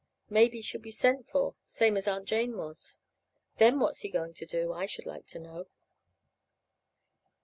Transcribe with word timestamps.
Maybe 0.31 0.63
she'll 0.63 0.81
be 0.81 0.89
sent 0.89 1.27
for 1.29 1.53
same 1.63 1.95
as 1.95 2.07
Aunt 2.07 2.25
Jane 2.27 2.57
was. 2.57 2.97
Then 3.57 3.77
what's 3.79 3.99
he 3.99 4.09
going 4.09 4.33
to 4.33 4.47
do, 4.47 4.73
I 4.73 4.87
should 4.87 5.05
like 5.05 5.27
to 5.27 5.37
know? 5.37 5.67